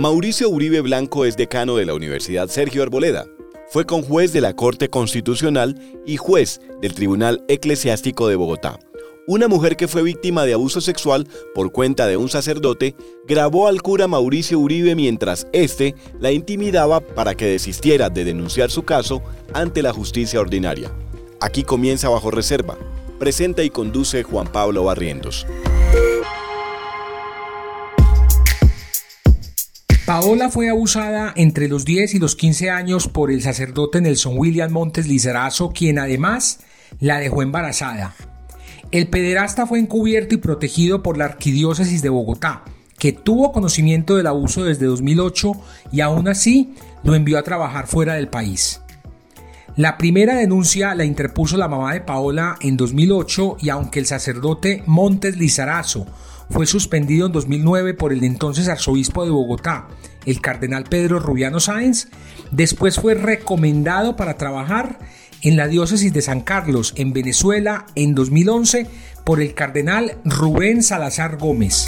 [0.00, 3.26] Mauricio Uribe Blanco es decano de la Universidad Sergio Arboleda.
[3.68, 8.78] Fue conjuez de la Corte Constitucional y juez del Tribunal Eclesiástico de Bogotá.
[9.26, 12.94] Una mujer que fue víctima de abuso sexual por cuenta de un sacerdote
[13.28, 18.84] grabó al cura Mauricio Uribe mientras éste la intimidaba para que desistiera de denunciar su
[18.84, 19.22] caso
[19.52, 20.90] ante la justicia ordinaria.
[21.42, 22.78] Aquí comienza Bajo Reserva.
[23.18, 25.46] Presenta y conduce Juan Pablo Barrientos.
[30.10, 34.72] Paola fue abusada entre los 10 y los 15 años por el sacerdote Nelson William
[34.72, 36.58] Montes Lizarazo, quien además
[36.98, 38.16] la dejó embarazada.
[38.90, 42.64] El pederasta fue encubierto y protegido por la Arquidiócesis de Bogotá,
[42.98, 45.52] que tuvo conocimiento del abuso desde 2008
[45.92, 48.80] y aún así lo envió a trabajar fuera del país.
[49.76, 54.82] La primera denuncia la interpuso la mamá de Paola en 2008 y aunque el sacerdote
[54.86, 56.04] Montes Lizarazo
[56.50, 59.86] fue suspendido en 2009 por el entonces arzobispo de Bogotá,
[60.26, 62.08] el cardenal Pedro Rubiano Sáenz,
[62.50, 64.98] después fue recomendado para trabajar
[65.42, 68.86] en la diócesis de San Carlos, en Venezuela, en 2011
[69.24, 71.86] por el cardenal Rubén Salazar Gómez.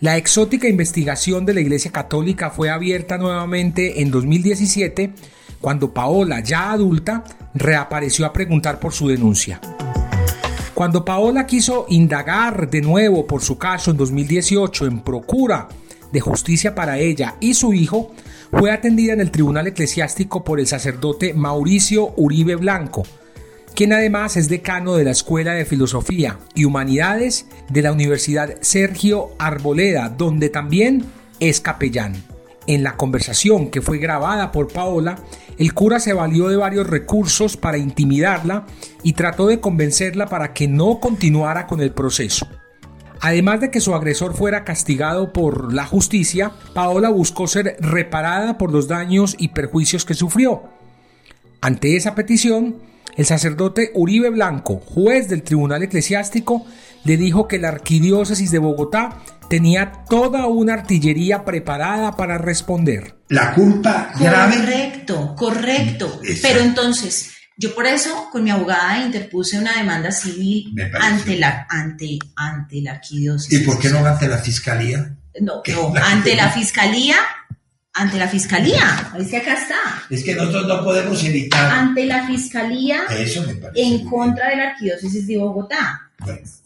[0.00, 5.12] La exótica investigación de la Iglesia Católica fue abierta nuevamente en 2017
[5.60, 9.60] cuando Paola, ya adulta, reapareció a preguntar por su denuncia.
[10.72, 15.66] Cuando Paola quiso indagar de nuevo por su caso en 2018 en procura
[16.12, 18.12] de justicia para ella y su hijo,
[18.50, 23.04] fue atendida en el Tribunal Eclesiástico por el sacerdote Mauricio Uribe Blanco,
[23.74, 29.30] quien además es decano de la Escuela de Filosofía y Humanidades de la Universidad Sergio
[29.38, 31.04] Arboleda, donde también
[31.40, 32.24] es capellán.
[32.66, 35.18] En la conversación que fue grabada por Paola,
[35.56, 38.66] el cura se valió de varios recursos para intimidarla
[39.02, 42.46] y trató de convencerla para que no continuara con el proceso.
[43.20, 48.72] Además de que su agresor fuera castigado por la justicia, Paola buscó ser reparada por
[48.72, 50.64] los daños y perjuicios que sufrió.
[51.60, 52.76] Ante esa petición,
[53.16, 56.64] el sacerdote Uribe Blanco, juez del Tribunal Eclesiástico,
[57.04, 63.16] le dijo que la arquidiócesis de Bogotá tenía toda una artillería preparada para responder.
[63.28, 64.56] La culpa grave.
[64.56, 66.20] Correcto, correcto.
[66.42, 72.18] Pero entonces, yo por eso con mi abogada interpuse una demanda civil ante la, ante,
[72.36, 73.60] ante la arquidiócesis.
[73.60, 75.16] ¿Y por qué no ante la fiscalía?
[75.40, 77.16] No, no ante la fiscalía
[77.98, 79.12] ante la fiscalía.
[79.18, 80.04] Es que acá está.
[80.08, 81.70] Es que nosotros no podemos evitar.
[81.72, 86.12] Ante la fiscalía Eso me parece en contra de la arquidiócesis de Bogotá.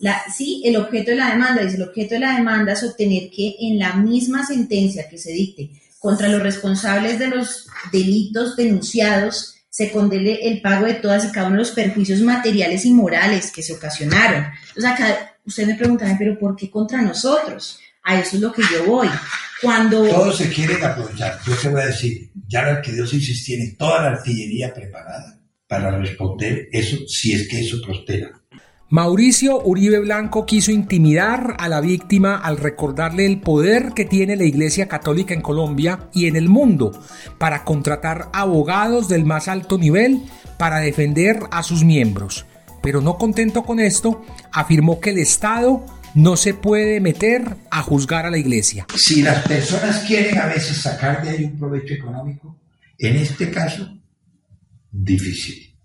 [0.00, 3.30] La, sí, el objeto de la demanda, dice, el objeto de la demanda es obtener
[3.30, 9.54] que en la misma sentencia que se dicte contra los responsables de los delitos denunciados
[9.70, 13.52] se condene el pago de todas y cada uno de los perjuicios materiales y morales
[13.52, 14.46] que se ocasionaron.
[14.68, 17.78] Entonces acá usted me preguntará, pero ¿por qué contra nosotros?
[18.02, 19.08] A eso es lo que yo voy.
[19.62, 20.04] Cuando...
[20.08, 21.38] Todos se quieren aprovechar.
[21.46, 25.38] Yo te voy a decir, ya la arquidiócesis tiene toda la artillería preparada
[25.68, 28.39] para responder eso si es que eso prospera.
[28.92, 34.42] Mauricio Uribe Blanco quiso intimidar a la víctima al recordarle el poder que tiene la
[34.42, 37.00] Iglesia Católica en Colombia y en el mundo
[37.38, 40.22] para contratar abogados del más alto nivel
[40.58, 42.46] para defender a sus miembros.
[42.82, 45.86] Pero no contento con esto, afirmó que el Estado
[46.16, 48.88] no se puede meter a juzgar a la Iglesia.
[48.96, 52.58] Si las personas quieren a veces sacar de ahí un provecho económico,
[52.98, 53.88] en este caso,
[54.90, 55.76] difícil.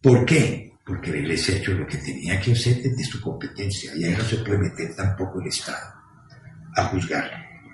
[0.00, 0.65] ¿Por qué?
[0.86, 4.22] Porque iglesia ha hecho lo que tenía que hacer desde su competencia y ahí no
[4.22, 5.94] se puede meter tampoco el Estado
[6.76, 7.28] a juzgar,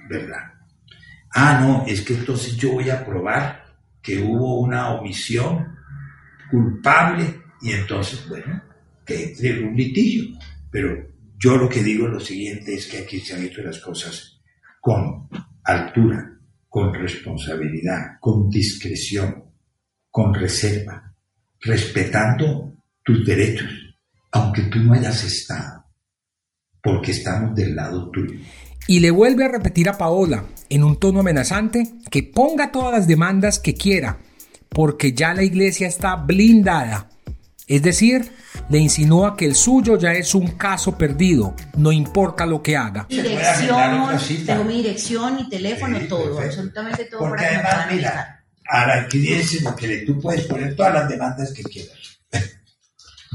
[0.08, 0.54] ¿verdad?
[1.34, 3.64] Ah, no, es que entonces yo voy a probar
[4.00, 5.76] que hubo una omisión
[6.50, 8.62] culpable y entonces, bueno,
[9.04, 10.38] que entre un litigio.
[10.70, 11.08] Pero
[11.38, 14.40] yo lo que digo lo siguiente, es que aquí se han hecho las cosas
[14.80, 15.28] con
[15.64, 19.44] altura, con responsabilidad, con discreción,
[20.10, 21.14] con reserva,
[21.60, 22.71] respetando
[23.04, 23.68] tus derechos,
[24.30, 25.84] aunque tú no hayas estado,
[26.82, 28.34] porque estamos del lado tuyo.
[28.86, 33.06] Y le vuelve a repetir a Paola, en un tono amenazante, que ponga todas las
[33.06, 34.18] demandas que quiera,
[34.68, 37.08] porque ya la iglesia está blindada.
[37.68, 38.32] Es decir,
[38.68, 43.06] le insinúa que el suyo ya es un caso perdido, no importa lo que haga.
[43.08, 47.20] Dirección, tengo mi dirección, mi teléfono, todo, absolutamente todo.
[47.20, 51.62] Porque además, mira, a la iglesia lo que tú puedes poner todas las demandas que
[51.62, 52.21] quieras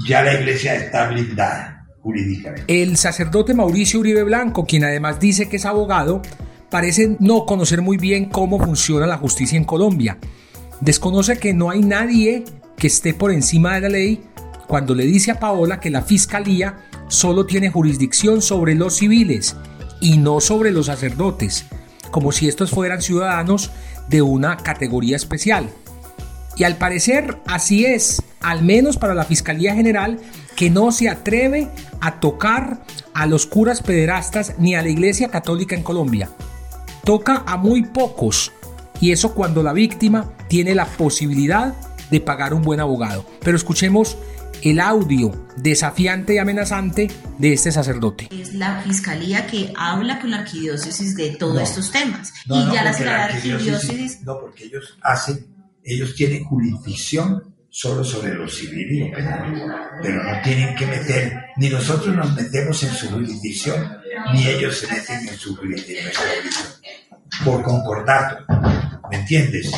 [0.06, 2.82] ya la iglesia está blindada jurídicamente.
[2.82, 6.22] El sacerdote Mauricio Uribe Blanco, quien además dice que es abogado,
[6.70, 10.18] parece no conocer muy bien cómo funciona la justicia en Colombia.
[10.82, 12.46] Desconoce que no hay nadie
[12.78, 14.24] que esté por encima de la ley
[14.68, 16.78] cuando le dice a Paola que la fiscalía
[17.08, 19.56] solo tiene jurisdicción sobre los civiles
[20.02, 21.66] y no sobre los sacerdotes.
[22.12, 23.70] como si estos fueran ciudadanos
[24.08, 25.70] de una categoría especial.
[26.58, 30.20] Y al parecer así es, al menos para la Fiscalía General,
[30.56, 31.70] que no se atreve
[32.02, 32.84] a tocar
[33.14, 36.30] a los curas pederastas ni a la Iglesia Católica en Colombia.
[37.04, 38.52] Toca a muy pocos,
[39.00, 41.76] y eso cuando la víctima tiene la posibilidad
[42.10, 43.26] de pagar un buen abogado.
[43.44, 44.18] Pero escuchemos
[44.64, 48.30] el audio desafiante y amenazante de este sacerdote.
[48.32, 52.34] Es la fiscalía que habla con la arquidiócesis de todos estos temas.
[52.46, 54.22] y ya la, la arquidiócesis...
[54.24, 55.46] No, porque ellos hacen,
[55.88, 61.34] ellos tienen jurisdicción solo sobre lo civil y lo penal, pero no tienen que meter,
[61.58, 63.98] ni nosotros nos metemos en su jurisdicción,
[64.34, 66.24] ni ellos se meten en su jurisdicción,
[67.46, 68.44] por concordato,
[69.12, 69.72] ¿me entiendes?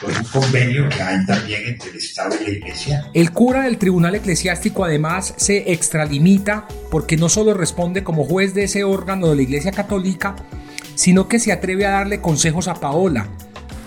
[0.00, 3.10] Por un convenio que hay también entre el Estado y la Iglesia.
[3.14, 8.64] El cura del Tribunal Eclesiástico además se extralimita porque no solo responde como juez de
[8.64, 10.36] ese órgano de la Iglesia Católica,
[10.94, 13.28] sino que se atreve a darle consejos a Paola,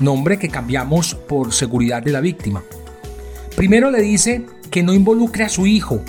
[0.01, 2.63] nombre que cambiamos por seguridad de la víctima.
[3.55, 6.03] Primero le dice que no involucre a su hijo,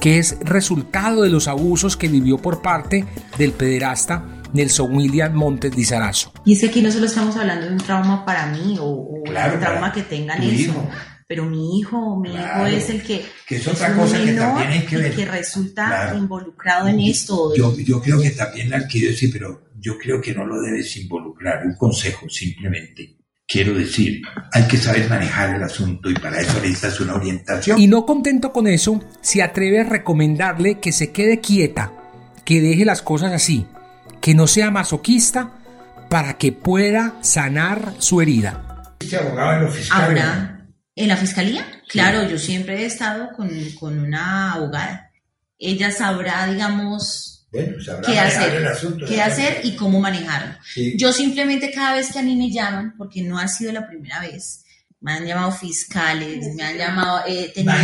[0.00, 3.04] que es resultado de los abusos que vivió por parte
[3.38, 6.32] del pederasta Nelson William Montes Lizarazo.
[6.44, 9.24] Y es que aquí no solo estamos hablando de un trauma para mí o, un
[9.24, 10.72] trauma que tengan eso,
[11.26, 14.86] pero mi hijo, mi hijo es el que, que es otra cosa que también hay
[14.86, 15.14] que ver.
[15.14, 17.54] que resulta involucrado en esto.
[17.56, 21.66] Yo, yo creo que también la arquidiócesis, pero yo creo que no lo debes involucrar,
[21.66, 26.98] un consejo simplemente Quiero decir, hay que saber manejar el asunto y para eso necesitas
[27.00, 27.78] una orientación.
[27.78, 31.92] Y no contento con eso, se atreve a recomendarle que se quede quieta,
[32.44, 33.66] que deje las cosas así,
[34.22, 35.52] que no sea masoquista
[36.08, 38.94] para que pueda sanar su herida.
[39.00, 41.66] ¿Este abogado en la Ahora, ¿en la fiscalía?
[41.88, 45.10] Claro, yo siempre he estado con, con una abogada.
[45.58, 47.33] Ella sabrá, digamos,
[48.04, 50.54] qué hacer, qué hacer y cómo manejarlo.
[50.96, 54.20] Yo simplemente cada vez que a mí me llaman, porque no ha sido la primera
[54.20, 54.64] vez,
[55.04, 57.74] me han llamado fiscales, me han llamado, he tenido,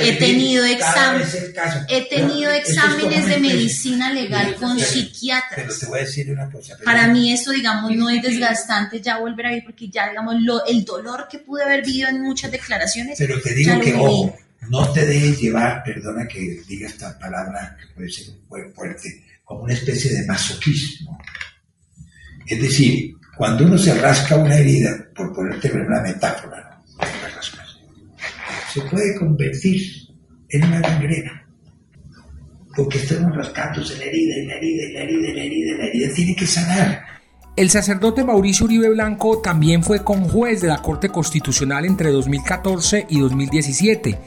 [0.00, 5.56] he tenido, he tenido exámenes de medicina legal con psiquiatras.
[5.56, 6.76] Pero te voy a decir una cosa.
[6.84, 10.64] Para mí eso, digamos, no es desgastante ya volver a ir, porque ya, digamos, lo,
[10.64, 13.18] el dolor que pude haber vivido en muchas declaraciones.
[13.18, 14.38] Pero te digo que, ojo,
[14.70, 19.64] no te dejes llevar, perdona que diga esta palabra que puede ser muy fuerte, como
[19.64, 21.18] una especie de masoquismo.
[22.46, 26.80] Es decir, cuando uno se rasca una herida, por ponerte una metáfora,
[28.72, 29.82] se puede convertir
[30.48, 31.46] en una gangrena.
[32.76, 35.86] Porque estamos rascándose la herida la herida y la herida y la herida y la
[35.86, 37.04] herida tiene que sanar.
[37.56, 43.18] El sacerdote Mauricio Uribe Blanco también fue conjuez de la Corte Constitucional entre 2014 y
[43.18, 44.18] 2017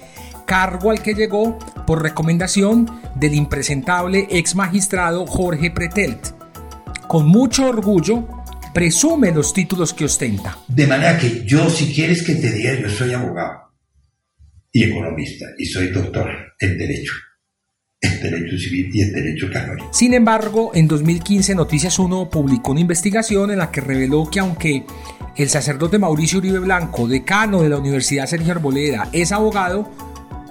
[0.45, 6.33] cargo al que llegó por recomendación del impresentable ex magistrado Jorge Pretelt.
[7.07, 8.27] Con mucho orgullo,
[8.73, 10.57] presume los títulos que ostenta.
[10.67, 13.63] De manera que yo, si quieres que te diga, yo soy abogado
[14.71, 16.29] y economista y soy doctor
[16.59, 17.13] en Derecho.
[18.01, 19.87] En Derecho Civil y en Derecho Canónico.
[19.93, 24.83] Sin embargo, en 2015 Noticias 1 publicó una investigación en la que reveló que aunque
[25.37, 29.89] el sacerdote Mauricio Uribe Blanco, decano de la Universidad Sergio Arboleda, es abogado,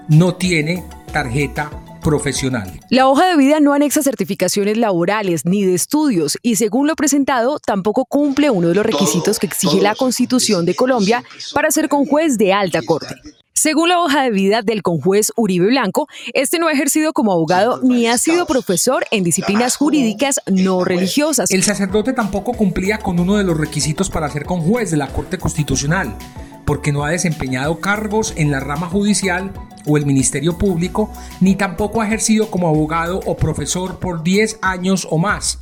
[0.09, 1.71] no tiene tarjeta
[2.03, 2.81] profesional.
[2.91, 7.59] La hoja de vida no anexa certificaciones laborales ni de estudios y según lo presentado
[7.61, 11.23] tampoco cumple uno de los requisitos que exige la Constitución de Colombia
[11.55, 13.15] para ser conjuez de alta corte.
[13.55, 17.79] Según la hoja de vida del conjuez Uribe Blanco, este no ha ejercido como abogado
[17.82, 21.51] ni ha sido profesor en disciplinas jurídicas no religiosas.
[21.53, 25.39] El sacerdote tampoco cumplía con uno de los requisitos para ser conjuez de la Corte
[25.39, 26.17] Constitucional,
[26.65, 29.53] porque no ha desempeñado cargos en la rama judicial
[29.87, 35.07] o el Ministerio Público, ni tampoco ha ejercido como abogado o profesor por 10 años
[35.11, 35.59] o más,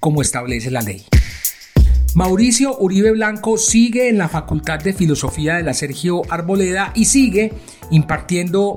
[0.00, 1.04] como establece la ley.
[2.14, 7.52] Mauricio Uribe Blanco sigue en la Facultad de Filosofía de la Sergio Arboleda y sigue
[7.90, 8.76] impartiendo,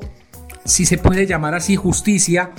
[0.65, 2.51] si se puede llamar así, justicia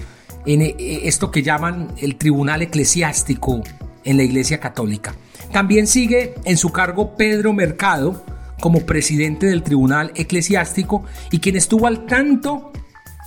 [0.47, 3.61] en eh, esto que llaman el Tribunal Eclesiástico
[4.05, 5.17] en la Iglesia Católica.
[5.53, 8.25] También sigue en su cargo Pedro Mercado,
[8.61, 12.73] como presidente del Tribunal Eclesiástico y quien estuvo al tanto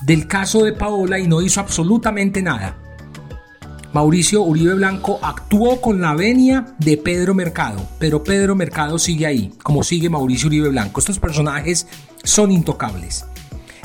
[0.01, 2.77] del caso de Paola y no hizo absolutamente nada.
[3.93, 9.53] Mauricio Uribe Blanco actuó con la venia de Pedro Mercado, pero Pedro Mercado sigue ahí,
[9.63, 11.01] como sigue Mauricio Uribe Blanco.
[11.01, 11.87] Estos personajes
[12.23, 13.25] son intocables.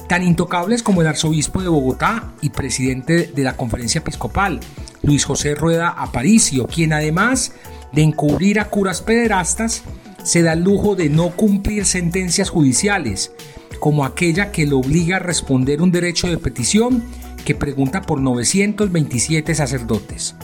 [0.08, 4.60] Tan intocables como el arzobispo de Bogotá y presidente de la conferencia episcopal,
[5.02, 7.52] Luis José Rueda Aparicio, quien además
[7.92, 9.82] de encubrir a curas pederastas,
[10.26, 13.30] se da el lujo de no cumplir sentencias judiciales,
[13.78, 17.04] como aquella que lo obliga a responder un derecho de petición
[17.44, 20.34] que pregunta por 927 sacerdotes.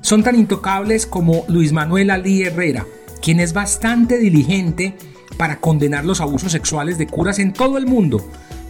[0.00, 2.86] son tan intocables como Luis Manuel Ali Herrera,
[3.20, 4.96] quien es bastante diligente
[5.36, 8.24] para condenar los abusos sexuales de curas en todo el mundo,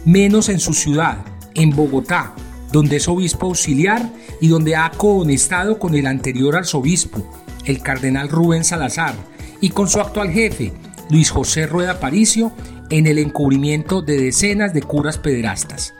[0.05, 1.19] menos en su ciudad,
[1.53, 2.33] en Bogotá,
[2.71, 7.31] donde es obispo auxiliar y donde ha cohonestado con el anterior arzobispo,
[7.65, 9.13] el cardenal Rubén Salazar,
[9.61, 10.73] y con su actual jefe,
[11.09, 12.51] Luis José Rueda Paricio,
[12.89, 15.93] en el encubrimiento de decenas de curas pederastas.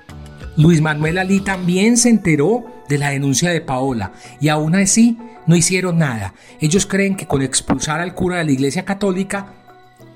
[0.57, 5.55] Luis Manuel Ali también se enteró de la denuncia de Paola y aún así no
[5.55, 6.33] hicieron nada.
[6.59, 9.53] Ellos creen que con expulsar al cura de la Iglesia Católica,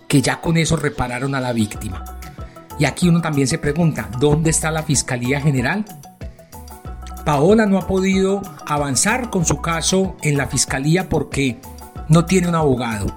[0.07, 2.03] que ya con eso repararon a la víctima.
[2.77, 5.85] Y aquí uno también se pregunta, ¿dónde está la Fiscalía General?
[7.23, 11.59] Paola no ha podido avanzar con su caso en la Fiscalía porque
[12.09, 13.07] no tiene un abogado.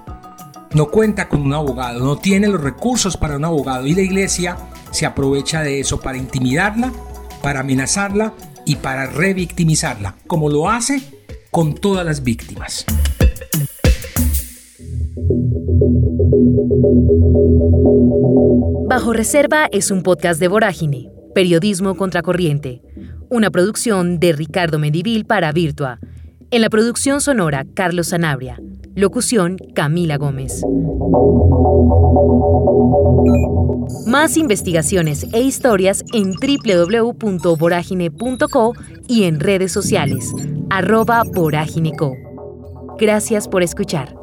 [0.73, 4.57] No cuenta con un abogado, no tiene los recursos para un abogado y la iglesia
[4.91, 6.91] se aprovecha de eso para intimidarla
[7.41, 8.33] para amenazarla
[8.65, 11.01] y para revictimizarla, como lo hace
[11.51, 12.85] con todas las víctimas.
[18.87, 22.81] Bajo Reserva es un podcast de Vorágine, Periodismo Contracorriente,
[23.29, 25.99] una producción de Ricardo Medivil para Virtua.
[26.51, 28.59] En la producción sonora, Carlos Sanabria.
[28.99, 30.61] Locución, Camila Gómez.
[34.05, 38.73] Más investigaciones e historias en www.voragine.co
[39.07, 40.33] y en redes sociales,
[40.69, 41.23] arroba.
[42.97, 44.13] Gracias por escuchar.